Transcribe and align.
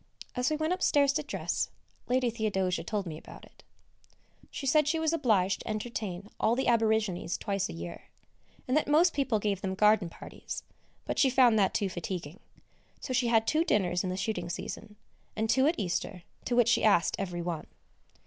As 0.35 0.49
we 0.49 0.55
went 0.55 0.73
upstairs 0.73 1.13
to 1.13 1.21
dress, 1.21 1.69
Lady 2.07 2.31
Theodosia 2.31 2.83
told 2.83 3.05
me 3.05 3.19
about 3.19 3.45
it. 3.45 3.61
She 4.49 4.65
said 4.65 4.87
she 4.87 4.97
was 4.97 5.13
obliged 5.13 5.59
to 5.59 5.67
entertain 5.67 6.31
all 6.39 6.55
the 6.55 6.67
Aborigines 6.67 7.37
twice 7.37 7.69
a 7.69 7.73
year, 7.73 8.05
and 8.67 8.75
that 8.75 8.87
most 8.87 9.13
people 9.13 9.37
gave 9.37 9.61
them 9.61 9.75
garden 9.75 10.09
parties; 10.09 10.63
but 11.05 11.19
she 11.19 11.29
found 11.29 11.59
that 11.59 11.75
too 11.75 11.87
fatiguing, 11.87 12.39
so 12.99 13.13
she 13.13 13.27
had 13.27 13.45
two 13.45 13.63
dinners 13.63 14.03
in 14.03 14.09
the 14.09 14.17
shooting 14.17 14.49
season, 14.49 14.95
and 15.35 15.51
two 15.51 15.67
at 15.67 15.77
Easter, 15.77 16.23
to 16.45 16.55
which 16.55 16.69
she 16.69 16.83
asked 16.83 17.15
every 17.19 17.43
one. 17.43 17.67